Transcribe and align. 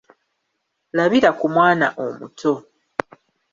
Labira 0.97 1.29
ku 1.39 1.45
mwana 1.53 1.87
omuto. 2.05 2.53